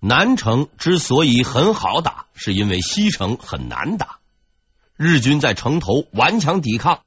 [0.00, 4.18] 南城之所以很好打，是因为西城很难打。
[4.96, 7.02] 日军在城头顽强抵抗，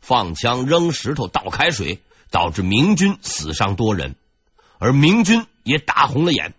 [0.00, 4.16] 放枪、扔石头、倒开水，导致明军死伤多人，
[4.78, 6.54] 而明军也打红了眼。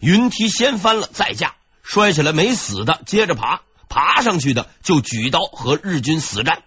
[0.00, 6.62] 云梯掀翻了再架，摔下来没死的接着爬，爬上去的就举刀和日军死战。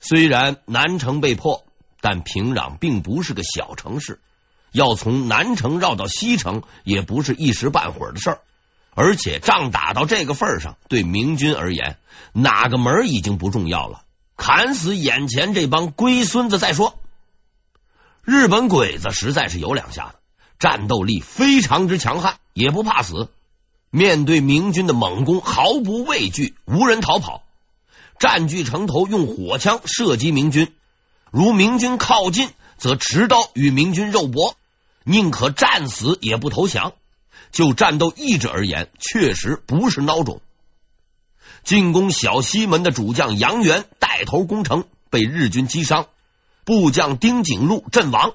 [0.00, 1.64] 虽然南城被破，
[2.00, 4.20] 但平壤并不是个小城市。
[4.72, 8.40] 要从南城绕到西城，也不是一时半会儿的事儿。
[8.94, 11.98] 而且仗打到这个份上，对明军而言，
[12.32, 14.02] 哪个门已经不重要了，
[14.36, 16.98] 砍死眼前这帮龟孙子再说。
[18.24, 20.14] 日本鬼子实在是有两下子，
[20.58, 23.30] 战斗力非常之强悍，也不怕死。
[23.90, 27.44] 面对明军的猛攻，毫不畏惧，无人逃跑，
[28.18, 30.74] 占据城头，用火枪射击明军。
[31.30, 34.56] 如明军靠近，则持刀与明军肉搏。
[35.08, 36.92] 宁可战死也不投降。
[37.50, 40.42] 就战斗意志而言，确实不是孬种。
[41.64, 46.04] 进攻小西门的主将杨元带头攻城，被日军击伤；
[46.64, 48.34] 部将丁景禄阵亡。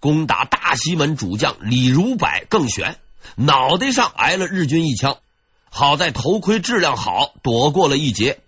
[0.00, 2.98] 攻打大西门主将李如柏更悬，
[3.36, 5.18] 脑袋上挨了日军一枪，
[5.70, 8.40] 好在头盔质量好，躲过了一劫。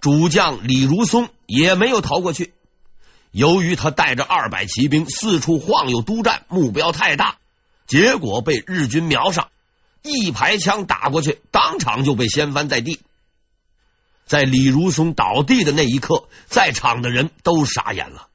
[0.00, 2.52] 主将李如松也没有逃过去。
[3.36, 7.36] 由于他带着二百骑兵四处晃悠督战，目标太大，
[7.86, 9.50] 结果被日军瞄上，
[10.00, 12.98] 一排枪打过去，当场就被掀翻在地。
[14.24, 18.28] 在李如松倒地的那一刻，在场的人都傻眼了。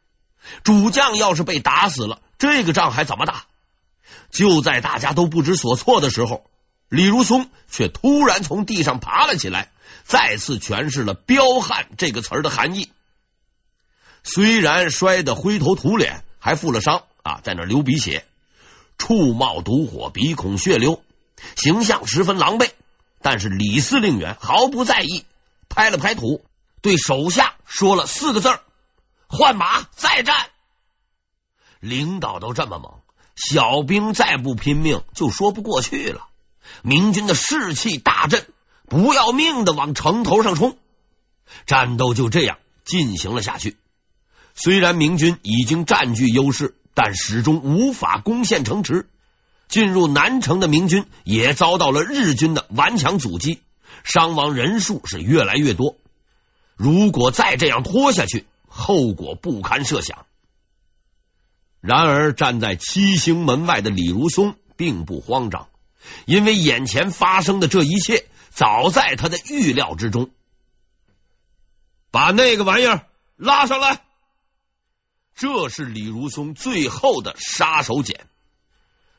[0.61, 3.45] 主将要是被打死了，这个仗还怎么打？
[4.29, 6.45] 就在大家都不知所措的时候，
[6.89, 9.72] 李如松却突然从地上爬了起来，
[10.03, 12.91] 再次诠释了“彪悍”这个词儿的含义。
[14.23, 18.25] 虽然摔得灰头土脸，还负了伤啊，在那流鼻血，
[18.97, 21.03] 触冒毒火，鼻孔血流，
[21.55, 22.69] 形象十分狼狈。
[23.23, 25.25] 但是李司令员毫不在意，
[25.69, 26.44] 拍了拍土，
[26.81, 28.59] 对手下说了四个字
[29.28, 30.35] ：“换马，再战。”
[31.79, 33.01] 领导都这么猛，
[33.35, 36.28] 小兵再不拼命就说不过去了。
[36.84, 38.47] 明军的士气大振，
[38.88, 40.78] 不要命的往城头上冲，
[41.66, 43.78] 战斗就这样进行了下去。
[44.53, 49.07] 虽然明军已经占据优势，但始终无法攻陷城池。
[49.67, 53.62] 进入南城的明军也遭到了日军的顽强阻击，
[54.03, 55.95] 伤亡人数是越来越多。
[56.75, 60.25] 如果再这样拖下去，后果不堪设想。
[61.79, 65.69] 然而，站在七星门外的李如松并不慌张，
[66.25, 70.29] 因为眼前发生的这一切早在他的预料之中。
[72.12, 73.06] 把那个玩意儿
[73.38, 74.01] 拉上来。
[75.36, 78.19] 这是李如松最后的杀手锏。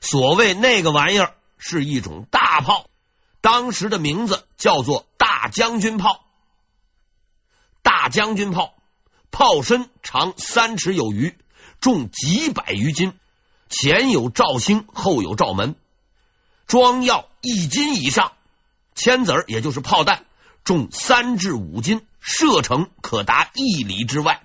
[0.00, 2.88] 所谓那个玩意儿是一种大炮，
[3.40, 6.24] 当时的名字叫做大将军炮。
[7.82, 8.74] 大将军炮
[9.30, 11.36] 炮身长三尺有余，
[11.80, 13.14] 重几百余斤，
[13.68, 15.74] 前有罩星，后有罩门，
[16.66, 18.32] 装药一斤以上，
[18.94, 20.26] 铅子儿也就是炮弹
[20.64, 24.44] 重三至五斤，射程可达一里之外。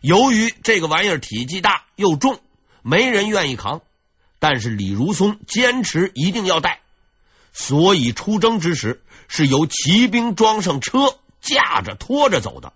[0.00, 2.40] 由于这个玩意儿体积大又重，
[2.82, 3.80] 没人愿意扛。
[4.38, 6.80] 但是李如松坚持一定要带，
[7.52, 12.72] 所以出征之时是由骑兵装上车，架着拖着走的。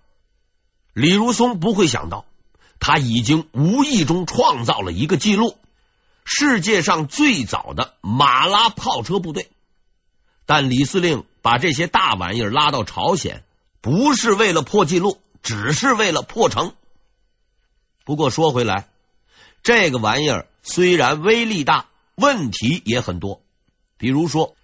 [0.93, 2.25] 李如松不会想到，
[2.79, 5.57] 他已经无意中创造了一个记录：
[6.25, 9.49] 世界上最早的马拉炮车部队。
[10.45, 13.45] 但李司令把这些大玩意儿拉到朝鲜，
[13.79, 16.73] 不是为了破纪录，只是为了破城。
[18.03, 18.89] 不过说回来，
[19.63, 23.41] 这个玩意儿虽然威力大，问题也很多。
[23.97, 24.55] 比如说，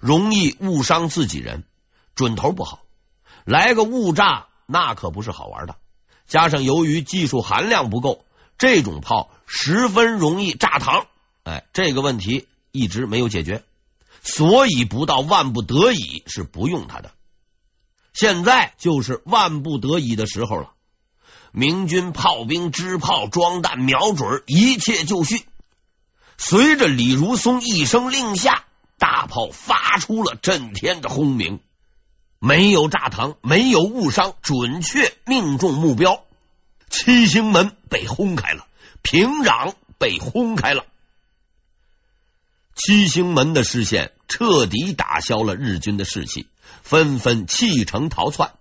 [0.00, 1.64] 容易误伤自己人，
[2.16, 2.82] 准头不好，
[3.44, 5.76] 来个误炸，那可不是好玩的。
[6.26, 8.24] 加上由于技术含量不够，
[8.58, 11.06] 这种炮十分容易炸膛。
[11.44, 13.62] 哎，这个问题一直没有解决，
[14.22, 17.12] 所以不到万不得已是不用它的。
[18.12, 20.72] 现在就是万不得已的时候了。
[21.52, 25.44] 明军炮兵支炮装弹瞄准，一切就绪。
[26.36, 28.64] 随着李如松一声令下，
[28.98, 31.60] 大炮发出了震天的轰鸣，
[32.38, 36.24] 没有炸膛，没有误伤，准确命中目标。
[36.90, 38.66] 七星门被轰开了，
[39.02, 40.84] 平壤被轰开了。
[42.74, 46.46] 七星门的失陷彻底打消了日军的士气，
[46.82, 48.52] 纷纷弃城逃窜。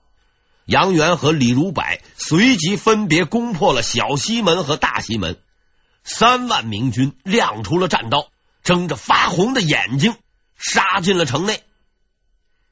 [0.67, 1.81] 杨元和李如柏
[2.17, 5.39] 随即分别攻破了小西门和大西门，
[6.03, 8.27] 三万明军亮出了战刀，
[8.63, 10.15] 睁着发红的眼睛
[10.57, 11.63] 杀进了城内。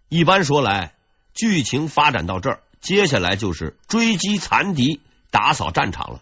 [0.09, 0.93] 一般说来，
[1.33, 4.99] 剧情发展到这儿，接下来就是追击残敌、
[5.31, 6.21] 打扫战场了。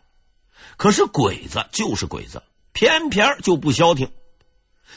[0.77, 4.11] 可是鬼子就是鬼子，偏偏就不消停。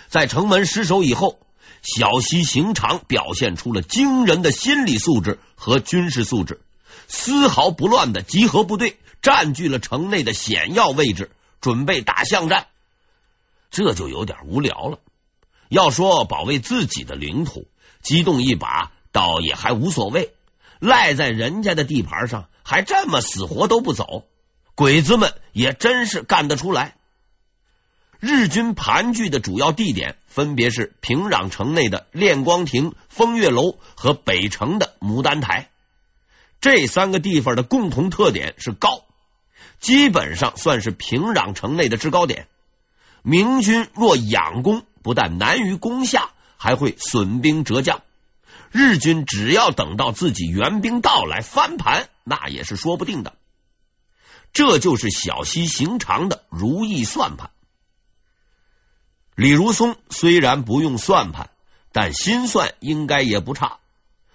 [0.09, 1.41] 在城门失守以后，
[1.83, 6.61] 小西行长表现出了惊人的心理素质和军事素质，
[7.09, 11.31] 丝毫不乱的集合部队，占据了城内的险要位置，
[11.61, 12.67] 准备打巷战。
[13.71, 14.99] 这就有点无聊了。
[15.69, 17.67] 要说保卫自己的领土，
[18.03, 20.35] 激动一把倒也还无所谓，
[20.79, 24.25] 赖在人家的地盘上，还这么死活都不走，
[24.75, 26.97] 鬼子们也真是干得出来。
[28.19, 35.71] 日军盘踞的主要地点分别是平壤城内的练光亭、风月楼和北城的牡丹台。
[36.69, 39.05] 这三个地方的共同特点是高，
[39.79, 42.49] 基本上算是平壤城内的制高点。
[43.23, 48.03] 明军若仰攻，不但难于攻下，还会损兵折将。
[48.73, 53.37] 日军只要等到自己援兵到来翻盘，那也是说不定的。
[54.53, 57.53] 这就是小西行长的如意算盘。
[59.37, 61.49] 李如松虽然不用算盘，
[61.93, 63.79] 但心算应该也不差。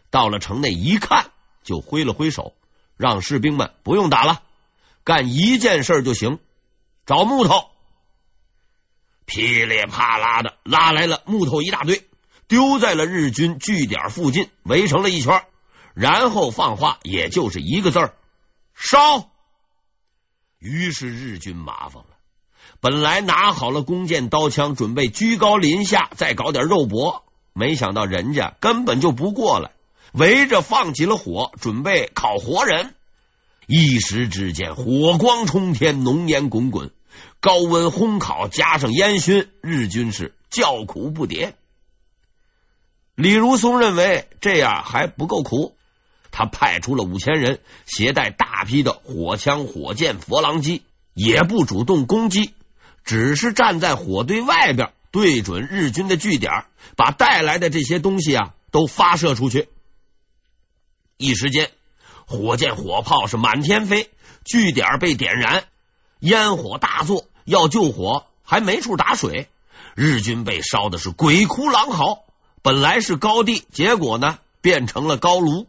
[0.10, 1.31] 到了城内一看，
[1.64, 2.54] 就挥了挥手，
[2.98, 4.42] 让士兵们不用打了，
[5.04, 6.40] 干一件事就行：
[7.06, 7.66] 找木头。
[9.26, 12.06] 噼里啪啦的拉来了木头一大堆，
[12.48, 15.46] 丢在了日军据点附近，围成了一圈，
[15.94, 18.16] 然后放话，也就是一个字儿：
[18.74, 19.30] 烧。
[20.60, 22.10] 于是日军麻烦了。
[22.82, 27.24] 本来拿好了弓箭刀枪，准备居高临下再搞点肉搏，
[27.54, 29.72] 没想到人家根本就不过来，
[30.14, 32.94] 围着放起了火，准备烤活人。
[33.68, 36.92] 一时之间，火光冲天，浓烟滚滚，
[37.40, 41.54] 高温烘烤加上烟熏，日军是叫苦不迭。
[43.16, 45.76] 李如松认为这样还不够苦，
[46.32, 50.82] 他派出了五千人，携带大批的火枪、火箭、佛郎机，
[51.14, 52.54] 也不主动攻击。
[53.04, 56.66] 只是站在火堆外边，对准日军的据点，
[56.96, 59.70] 把带来的这些东西啊都发射出去。
[61.22, 61.70] 一时间，
[62.26, 64.10] 火箭火炮是满天飞，
[64.44, 65.66] 据点被点燃，
[66.20, 67.26] 烟火大作。
[67.46, 69.50] 要救火还没处打水，
[69.96, 72.24] 日军被烧的是鬼哭狼嚎。
[72.62, 75.68] 本来是高地，结果呢变成了高炉。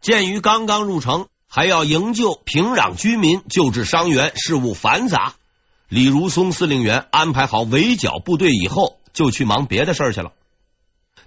[0.00, 5.34] 鉴于刚刚入城，还要营救平壤居民、救治伤员，事务繁杂。
[5.88, 10.32] 李如松司令员安排好围剿部队以后，就去忙别的事儿去了。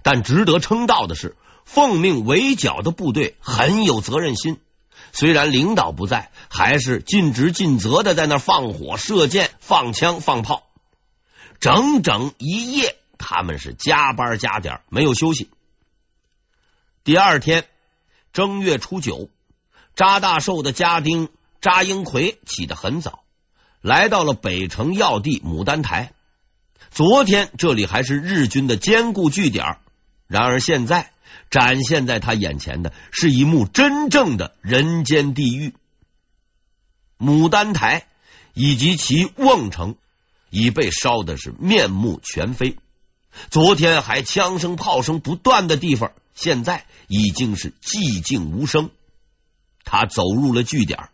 [0.02, 1.36] 但值得称道的是，
[1.68, 4.58] 奉命围剿的部队很有责任心。
[5.12, 10.66] 虽然领导不在，还是尽职尽责的在那放火、射箭、放枪、放炮，
[11.60, 15.50] 整整一夜，他们是加班加点，没有休息。
[17.04, 17.66] 第二天
[18.32, 19.28] 正月初九，
[19.94, 21.28] 扎大寿的家丁
[21.60, 23.24] 扎英奎起得很早。
[23.82, 26.12] 来到了北城要地牡丹台。
[26.90, 29.76] 昨天这里还是日军的坚固据点，
[30.26, 31.12] 然而现在
[31.50, 35.74] 展现在他眼前的是一幕真正的人间地狱。
[37.18, 38.06] 牡丹台
[38.54, 39.96] 以及其瓮城
[40.50, 42.76] 已被烧的是面目全非。
[43.50, 48.90] 昨天还枪声炮声不断的地方，现在已经是寂静无声。
[49.84, 51.08] 他走入了据点。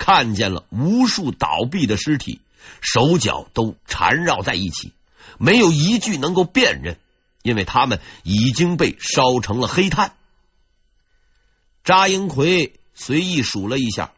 [0.00, 2.40] 看见了无数倒毙的尸体，
[2.80, 4.92] 手脚都缠绕在一起，
[5.38, 6.98] 没有一具能够辨认，
[7.48, 10.12] 因为他们已经被烧成了黑炭。
[11.82, 14.12] 扎英奎随意数了一下，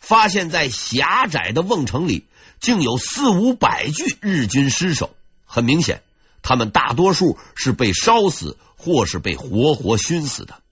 [0.00, 2.26] 发现在狭窄的瓮城里，
[2.58, 5.14] 竟有四五百具日军尸首。
[5.44, 6.02] 很明显，
[6.40, 10.62] 他们大多数是被烧死，或是被活活熏死的。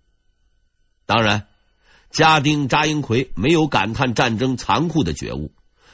[1.07, 1.47] 当然。
[2.13, 5.53] 家丁扎英奎没有感叹战争残酷的觉悟，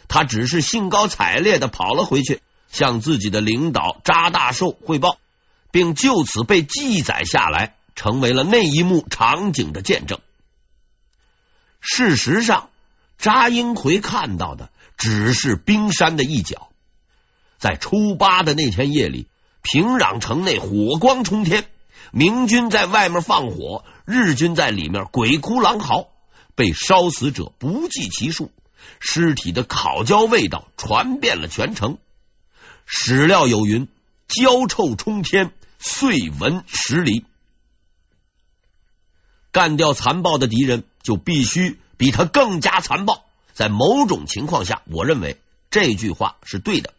[0.09, 2.41] 他只是兴高采烈的跑了回去，
[2.73, 5.19] 向自己的领导扎大寿汇报，
[5.71, 10.21] 并就此被记载下来，成为了那一幕场景的见证。
[11.81, 12.71] 事实上，
[13.19, 16.69] 扎英奎看到的只是冰山的一角。
[17.59, 19.29] 在初八的那天夜里，
[19.63, 21.67] 平壤城内火光冲天。
[22.13, 26.09] 明军在外面放火，日军在里面鬼哭狼嚎，
[26.55, 28.53] 被烧死者不计其数，
[29.01, 31.99] 尸体的烤焦味道传遍了全城。
[32.85, 33.89] 史料有云
[34.29, 37.25] ：“焦臭冲天，碎闻十里。”
[39.53, 43.25] 干掉残暴的敌人，就必须比他更加残暴。
[43.55, 45.39] 在某种情况下，我认为
[45.71, 46.93] 这句话是对的。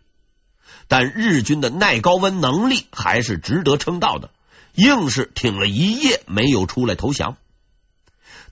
[0.88, 4.32] 但日军的耐高温能力还是值得称道的，
[4.74, 7.38] 硬是挺了一夜没有出来投降。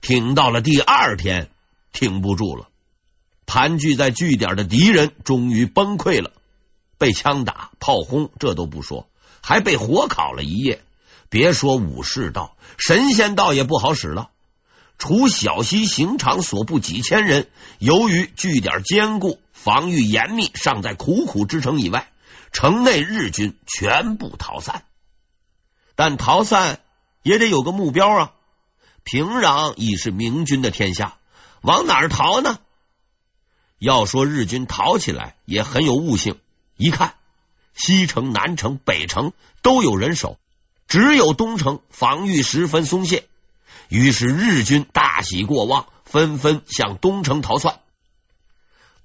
[0.02, 1.50] 挺到了第二天，
[1.92, 2.68] 挺不住了，
[3.46, 6.30] 盘踞在据点的敌人终于崩溃了，
[6.98, 9.08] 被枪打、炮轰，这都不说，
[9.42, 10.82] 还被火烤了一夜。
[11.28, 14.30] 别说武士道，神仙道也不好使了。
[14.98, 17.48] 除小西刑场所部几千人，
[17.78, 22.10] 由于据点坚固、防御严密，尚在苦苦支撑以外，
[22.52, 24.84] 城内日军全部逃散。
[25.96, 26.80] 但逃散
[27.22, 28.32] 也得有个目标啊！
[29.02, 31.18] 平壤已是明军的天下，
[31.60, 32.58] 往哪儿逃呢？
[33.78, 36.38] 要说日军逃起来也很有悟性，
[36.76, 37.14] 一看
[37.74, 40.38] 西城、南城、北城都有人守。
[40.88, 43.24] 只有东城防御十分松懈，
[43.88, 47.80] 于是日军大喜过望，纷纷向东城逃窜。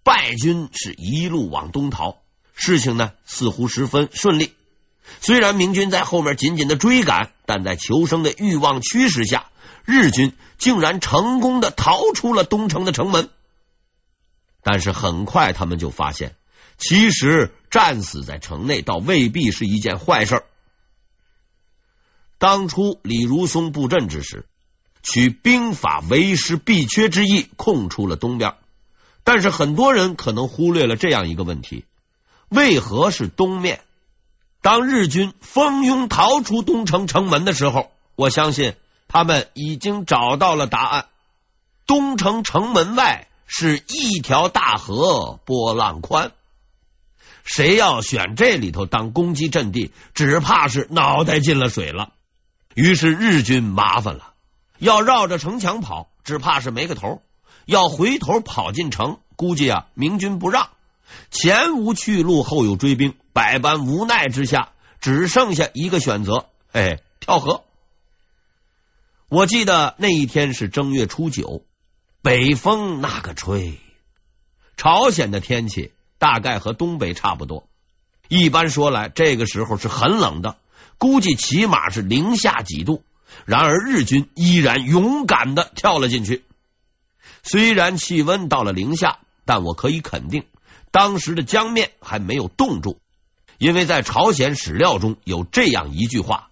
[0.03, 2.17] 败军是一路往东逃，
[2.53, 4.53] 事情呢似乎十分顺利。
[5.21, 9.47] 虽然明军在后面紧紧的追赶，但在求生的欲望驱使下，
[9.83, 13.29] 日军竟然成功的逃出了东城的城门。
[14.61, 16.35] 但是很快他们就发现，
[16.81, 20.43] 其实战死在城内倒未必是一件坏事。
[22.39, 24.47] 当初李如松布阵之时，
[25.03, 28.55] 取兵法为师必缺之意，空出了东边。
[29.23, 31.85] 但是很多人可能忽略了这样一个问题：
[32.50, 33.81] 为何是东面？
[34.63, 38.73] 当日军蜂拥逃出东城城门的时候，我相信
[39.07, 41.05] 他们已经找到了答案。
[41.85, 46.31] 东城城门外是一条大河，波浪宽。
[47.43, 52.13] 谁要选这里头当攻击阵地，只怕是脑袋进了水了。
[52.74, 54.33] 于是日军麻烦了，
[54.77, 57.21] 要绕着城墙跑，只怕是没个头；
[57.65, 60.69] 要回头跑进城，估计啊，明军不让，
[61.29, 64.71] 前无去路，后有追兵，百般无奈之下，
[65.01, 67.63] 只剩下一个选择：哎，跳河。
[69.27, 71.65] 我记得那一天是正月初九，
[72.21, 73.79] 北风那个吹，
[74.77, 77.67] 朝鲜的天气大概和东北差不多。
[78.27, 80.57] 一般说来，这个时候是很冷的。
[80.99, 83.03] 估计起码是零下几度，
[83.45, 86.43] 然而日军依然勇敢的跳了进去。
[87.41, 90.45] 虽然气温到了零下，但我可以肯定，
[90.91, 92.99] 当时的江面还没有冻住，
[93.57, 96.51] 因为在朝鲜史料中有这样一句话：“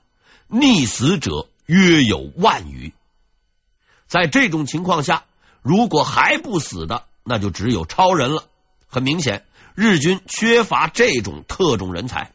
[0.50, 2.92] 溺死者约有万余。”
[4.10, 5.26] 在这种情况下，
[5.62, 8.46] 如果还不死的，那就只有超人了。
[8.88, 9.46] 很明显，
[9.80, 12.34] 日军缺乏这种特种人才。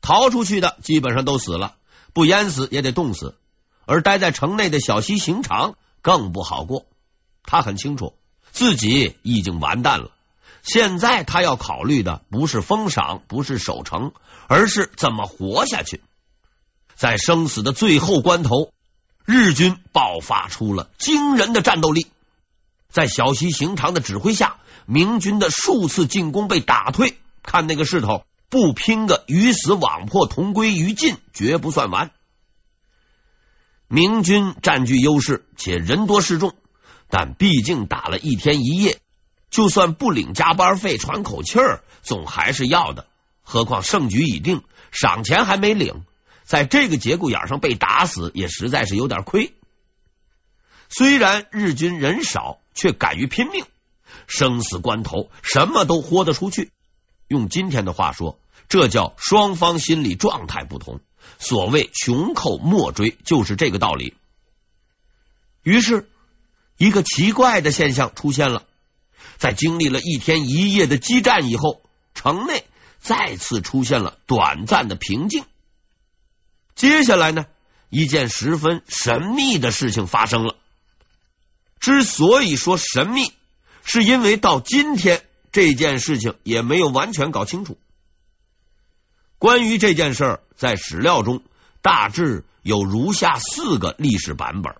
[0.00, 1.76] 逃出去的基本上都死了，
[2.12, 3.36] 不淹死也得冻死。
[3.84, 6.86] 而待在城内的小西行长更不好过，
[7.44, 8.16] 他很清楚
[8.50, 10.10] 自己已经完蛋了。
[10.64, 14.12] 现在他要考虑的不是封赏，不是守城，
[14.48, 16.02] 而是怎么活下去。
[16.96, 18.72] 在生死的最后关头，
[19.24, 22.08] 日军爆发出了惊人的战斗力。
[22.88, 27.16] 在小西行长的指挥下，明军的数次进攻被打退。
[27.42, 28.24] 看那个势头。
[28.48, 32.10] 不拼个鱼死网破、同归于尽，绝不算完。
[33.88, 36.54] 明军占据优势，且人多势众，
[37.08, 39.00] 但毕竟打了一天一夜，
[39.48, 43.06] 就算不领加班费、喘口气儿，总还是要的。
[43.42, 46.04] 何况胜局已定，赏钱还没领，
[46.44, 49.54] 在这个节骨眼上被打死，也实在是有点亏。
[50.90, 53.64] 虽然日军人少，却敢于拼命，
[54.32, 56.70] 生死关头，什么都豁得出去。
[57.28, 58.38] 用今天的话说，
[58.70, 61.00] 这叫双方心理状态不同。
[61.38, 64.14] 所谓穷寇莫追，就是这个道理。
[65.62, 66.08] 于是，
[66.78, 68.64] 一个奇怪的现象出现了：
[69.36, 71.82] 在经历了一天一夜的激战以后，
[72.14, 72.64] 城内
[73.00, 75.44] 再次出现了短暂的平静。
[76.74, 77.44] 接下来呢，
[77.90, 80.56] 一件十分神秘的事情发生了。
[81.78, 83.32] 之所以说神秘，
[83.84, 85.22] 是因为到今天。
[85.54, 87.76] 这件事情也没有完全搞清楚。
[89.36, 91.42] 关于这件事儿，在史料中
[91.82, 94.76] 大致有如下四个历史版本。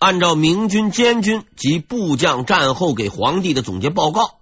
[0.00, 4.40] 按照明军监军及部将战后给皇帝的总结报告，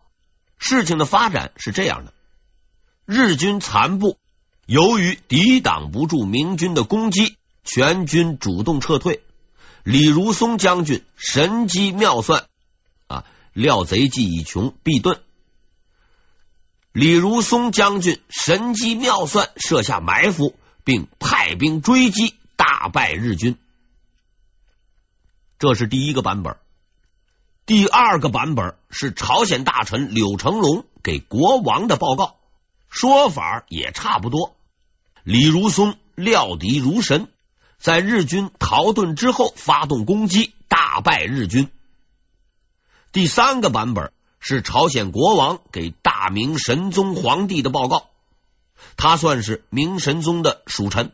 [0.56, 2.14] 事情的发展是这样的：
[3.04, 4.16] 日军残部
[4.64, 9.22] 由于抵挡不住明军的攻击，全军主动撤退。
[9.82, 12.46] 李如松将军神机妙算，
[13.54, 15.20] 料贼计已穷，必遁。
[16.92, 23.56] 李如松将军神机妙算，设下埋伏，并派兵追击，大败日军。
[25.58, 26.56] 这是第一个版本。
[27.64, 32.36] 第二个版本是朝鲜大臣柳成龙给国王的报告，
[32.90, 34.56] 说法也差不多。
[35.22, 37.28] 李如松料敌如神，
[37.78, 41.70] 在日军逃遁之后发动攻击，大败日军。
[43.14, 48.08] 第三个版本是朝鲜国王给大明神宗皇帝的报告，
[48.96, 51.12] 他算是明神宗的属臣。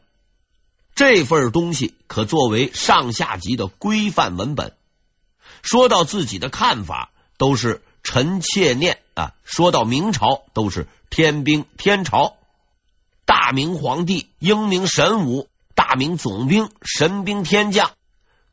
[0.95, 4.73] 这份东西可作为上下级的规范文本。
[5.61, 12.39] 说到自己的看法，都是臣妾念啊；说到明朝，都是天兵天朝。
[13.27, 17.91] 大明皇帝英明神武，大明总兵神兵天将。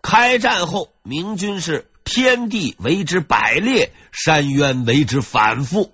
[0.02, 5.94] 开战后，明军是天地为之百裂，山渊为之反复。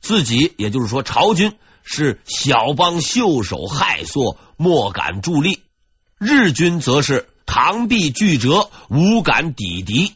[0.00, 5.58] 自己也就是说，朝军是小邦袖手害索，莫敢助力；
[6.18, 10.14] 日军则是螳臂拒折，无敢抵敌。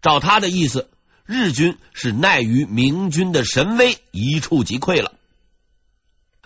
[0.00, 0.88] 照他的意思，
[1.26, 5.12] 日军是奈于明军的神威，一触即溃了。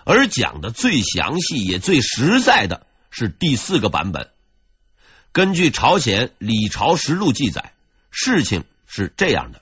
[0.05, 4.31] 而讲的最详细也最实在的是第四个版本。
[5.33, 7.73] 根据朝鲜李朝实录记载，
[8.11, 9.61] 事情是这样的：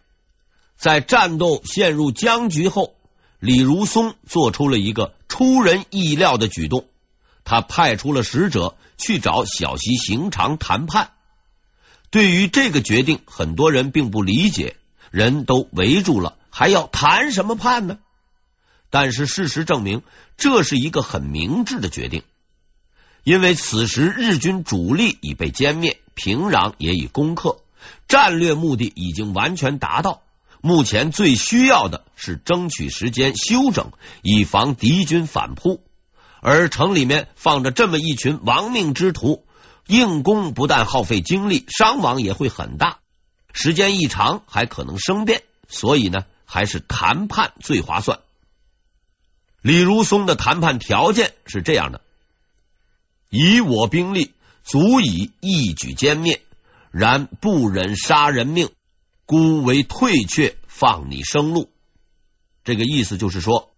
[0.77, 2.95] 在战斗陷入僵局后，
[3.39, 6.87] 李如松做出了一个出人意料的举动，
[7.45, 11.11] 他派出了使者去找小西行长谈判。
[12.11, 14.77] 对于这个决定，很多人并不理解，
[15.11, 17.99] 人都围住了，还要谈什么判呢？
[18.89, 20.03] 但是事实证明，
[20.37, 22.23] 这是一个很明智的决定，
[23.25, 27.64] 因为此时日军主力已被歼灭，平壤也已攻克，
[28.09, 30.23] 战略目的已经完全达到。
[30.61, 35.83] 目前最需要的是争取时间休整，以防敌军反扑。
[36.41, 39.45] 而城里面放着这么一群亡命之徒。
[39.87, 43.01] 硬攻不但耗费精力，伤亡也会很大，
[43.53, 48.21] 时间一长还可能生变，所以呢，还是谈判最划算。
[49.61, 52.01] 李如松的谈判条件是这样的：
[53.29, 54.33] 以我兵力
[54.63, 56.41] 足以一举歼灭，
[56.97, 58.71] 然不忍杀人命，
[59.27, 61.69] 孤为退却，放你生路。
[62.63, 63.75] 这个意思就是说，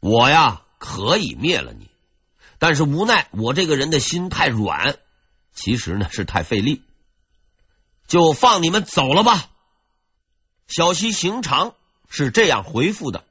[0.00, 1.88] 我呀可以灭了你，
[2.58, 4.98] 但是无奈我这个人的心太软。
[5.54, 6.82] 其实呢是太费力，
[8.08, 9.48] 就放你们走了吧。
[10.66, 11.74] 小西行长
[12.08, 13.22] 是这样回复的：“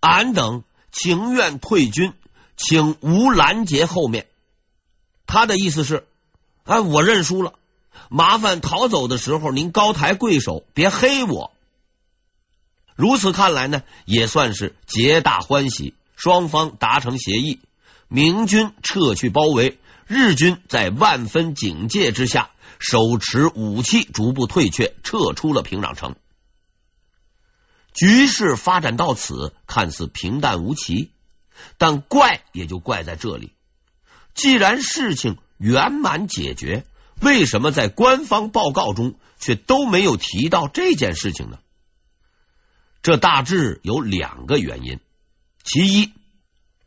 [0.00, 2.14] 俺等情愿退军，
[2.56, 4.26] 请无拦截后面。”
[5.26, 6.06] 他的意思是
[6.64, 7.58] ：“哎，我认输了，
[8.08, 11.52] 麻烦逃走的时候您高抬贵手，别黑我。”
[12.96, 17.60] 如此看来呢，也算是皆大欢喜，双方达成协议，
[18.08, 19.78] 明军撤去包围。
[20.06, 26.14] 日军在万分警戒之下，手持武器，逐步退却，撤出了平壤城。
[27.92, 31.10] 局势发展到此，看似平淡无奇，
[31.76, 33.52] 但怪也就怪在这里。
[34.32, 36.86] 既然事情圆满解决，
[37.20, 41.58] 为什么在官方报告中却都没有提到这件事情呢？
[43.02, 45.00] 这大致有两个原因，
[45.64, 46.12] 其一。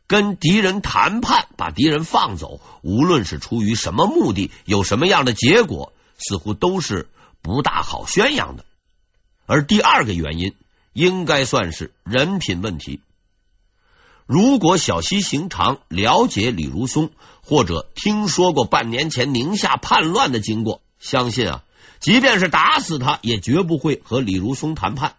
[0.06, 7.08] 跟敌人谈判，把敌人放走，无论是出于什么目的，有什么样的结果，似乎都是
[7.42, 8.64] 不大好宣扬的。
[9.46, 10.56] 而第二个原因，
[10.92, 13.00] 应该算是人品问题。
[14.30, 17.10] 如果小西行长了解李如松，
[17.42, 21.64] 或者听说过半年前宁夏叛乱的经过，相信啊，
[21.98, 25.16] 即便是打死他，也绝不会和李如松谈判，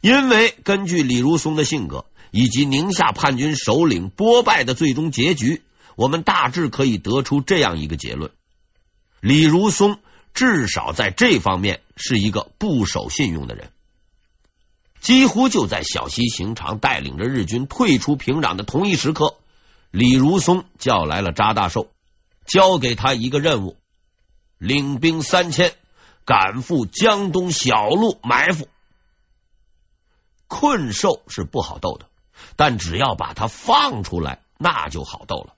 [0.00, 2.06] 因为根据李如松的性格。
[2.32, 5.62] 以及宁夏叛军首领波败的最终结局，
[5.94, 8.30] 我们大致可以得出这样一个结论：
[9.20, 10.00] 李如松
[10.34, 13.70] 至少在这方面是一个不守信用的人。
[15.06, 19.36] 几乎就在小西行长带领着日军退出平壤的同一时刻，
[19.92, 21.92] 李如松叫来了查大寿，
[22.44, 23.76] 交给他一个任务：
[24.58, 25.74] 领兵三千，
[26.24, 28.66] 赶赴江东小路埋伏。
[30.48, 32.06] 困兽是不好斗的。
[32.56, 35.54] 但只要把他放出来，那就好斗了。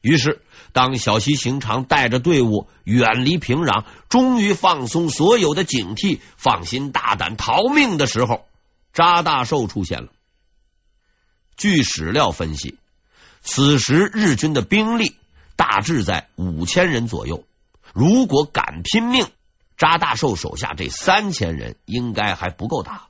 [0.00, 8.46] 于是，当小西行长带着队伍远离平壤，终于放松所有的警惕，放心大胆逃命的时候，
[8.92, 10.08] 扎大寿出现了。
[11.56, 12.78] 据史料分析，
[13.42, 15.16] 此时日军的兵力
[15.56, 17.44] 大致在五千人左右。
[17.92, 19.26] 如果敢拼命，
[19.76, 23.08] 扎大寿手下这三千人应该还不够打。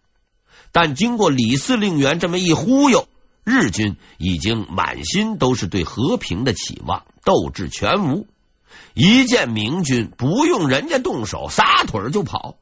[0.73, 3.09] 但经过李司令员这么一忽悠，
[3.45, 8.27] 日军已经满心都是对和平的期望，斗志全无。
[8.95, 12.57] 一见明军，不用人家动手，撒腿就跑。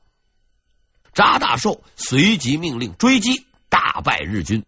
[1.18, 4.64] 扎大寿随即命令追击，大败日军，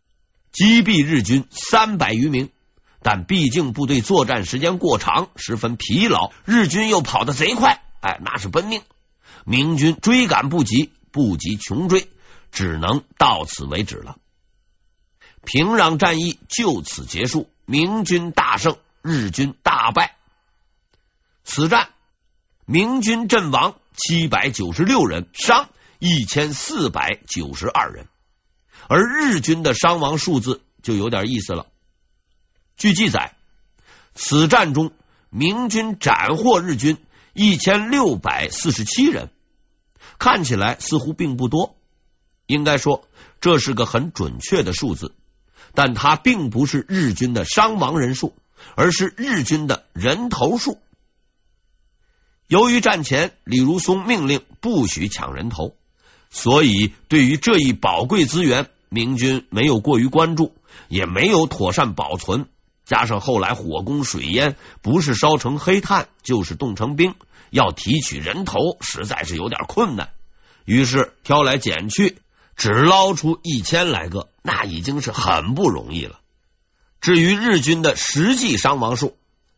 [0.50, 2.50] 击毙日军三百余名。
[3.02, 8.82] 但毕竟部队作战时间过长，十分疲劳，日军又跑得贼快，哎，那是奔命。
[9.44, 12.08] 明军追赶不及，不及穷追，
[12.50, 14.16] 只能到此为止了。
[15.44, 20.16] 平壤战役就此结束，明军大胜，日军大败。
[21.44, 21.90] 此战，
[22.66, 25.68] 明军阵亡七百九十六人，伤
[26.02, 28.08] 一千四百九十二人，
[28.88, 31.66] 而日军的伤亡数字就有点意思了。
[32.78, 33.36] 据记载，
[34.14, 34.92] 此战中
[35.28, 36.96] 明军斩获日军
[37.34, 39.28] 一千六百四十七人，
[40.18, 41.76] 看起来似乎并不多。
[42.46, 43.06] 应该说，
[43.42, 45.14] 这是个很准确的数字，
[45.74, 48.34] 但它并不是日军的伤亡人数，
[48.74, 50.80] 而是日军的人头数。
[52.46, 55.76] 由于战前李如松命令不许抢人头，
[56.30, 60.54] 所以对于这一宝贵资源，明军没有过于关注，
[60.88, 62.46] 也没有妥善保存。
[62.84, 67.14] 加上后来火攻水淹，不是烧成黑炭，就是冻成冰，
[67.50, 70.10] 要提取人头实在是有点困难。
[70.64, 72.18] 于是挑来拣去，
[72.56, 76.20] 只捞出一千来个，那已经是很不容易了。
[77.00, 79.16] 至于日军的实际伤亡数，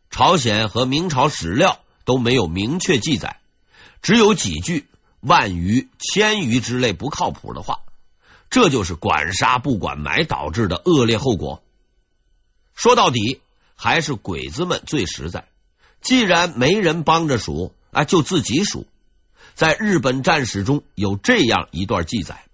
[0.09, 3.39] 朝鲜和明朝史料都没有明确记载，
[4.01, 4.85] 只有几句
[5.23, 7.79] 万余、千余之类不靠谱的话。
[8.49, 11.63] 这就是管杀不管埋导致的恶劣后果。
[12.75, 13.41] 说到底，
[13.75, 15.47] 还是鬼子们最实在。
[16.01, 18.85] 既然没人帮着数，啊，就自己数。
[19.55, 22.45] 在日本战史中有这样一段记载：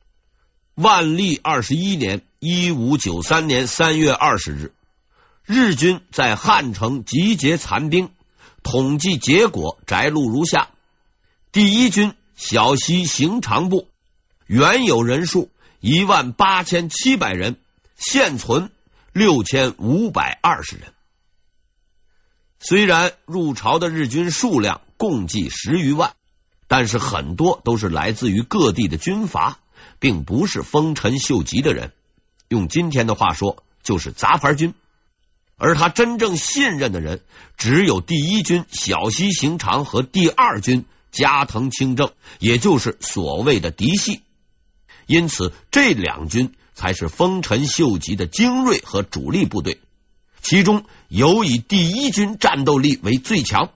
[0.75, 4.73] 万历二十一年（一五九三年）三月二十日，
[5.45, 8.09] 日军在汉城集结残兵，
[8.63, 10.69] 统计结果摘录如下：
[11.51, 13.89] 第一军小西行长部
[14.47, 17.57] 原有人数一万八千七百人，
[17.97, 18.71] 现存。
[19.11, 20.93] 六千五百二十人。
[22.59, 26.13] 虽然入朝的日军数量共计十余万，
[26.67, 29.59] 但是很多都是来自于各地的军阀，
[29.99, 31.91] 并不是丰臣秀吉的人。
[32.47, 34.75] 用今天的话说，就是杂牌军。
[35.57, 37.21] 而他真正信任的人，
[37.57, 44.21] 只有第一军小西行长和第二军加藤清正，也就是所谓的嫡系。
[45.05, 46.53] 因此，这两军。
[46.75, 49.81] 才是丰臣秀吉的精锐和主力部队，
[50.41, 53.73] 其中尤以第一军战斗力为最强，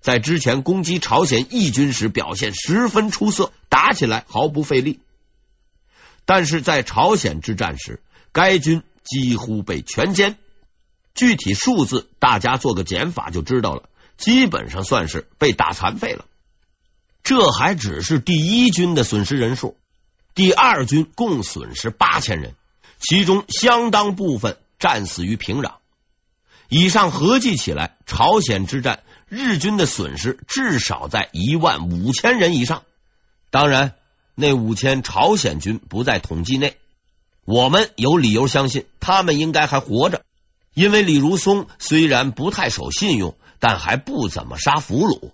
[0.00, 4.98] 在之前攻击朝鲜义军时表现十分出色，打起来毫不费力。
[6.24, 10.34] 但是在朝鲜之战时，该军几乎被全歼，
[11.14, 16.24] 具体数字大家做个减法就知道了，基本上算是被打残废了。
[17.24, 19.76] 这还只是第一军的损失人数。
[20.34, 22.54] 第二军共损失八千人，
[23.00, 25.76] 其中相当部分战死于平壤。
[26.68, 32.82] 以上合计起来，朝鲜之战日军的损失至少在一万五千人以上。
[33.50, 33.94] 当然，
[34.34, 36.76] 那五千朝鲜军不在统计内。
[37.46, 40.24] 我们有理由相信他们应该还活着，
[40.74, 45.30] 因为李如松虽然不太守信用，但还不怎么杀俘虏。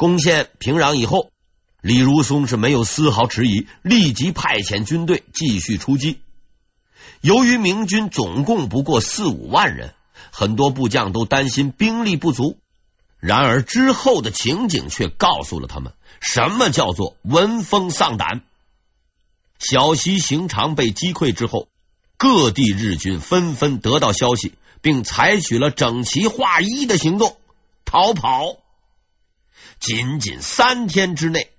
[0.00, 1.30] 攻陷平壤以后。
[1.82, 6.20] 李如松是没有丝毫迟疑，立即派遣军队继续出击。
[7.20, 9.92] 由于明军总共不过四五万人，
[10.30, 12.56] 很多部将都担心兵力不足。
[13.18, 18.40] 然而之后的情景却告诉了他们，什么叫做闻风丧胆。
[19.58, 21.68] 小西行长被击溃之后，
[22.16, 27.36] 各地日军纷纷得到消息，并采取了整齐划一的行动，
[27.84, 28.56] 逃跑。
[29.80, 31.50] 仅仅三天之内。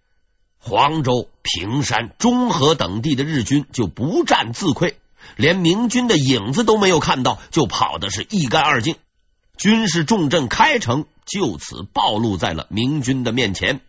[0.60, 4.94] 黄州、平山、中和等地的日军就不战自溃，
[5.36, 8.96] 连明军的影子都没有看到，就跑的是一干二净。
[9.58, 13.82] 军事重镇开城就此暴露在了明军的面前。